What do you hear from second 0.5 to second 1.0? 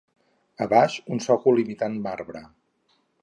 A baix,